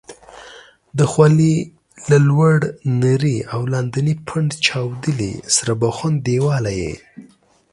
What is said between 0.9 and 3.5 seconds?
د خولې له لوړ نري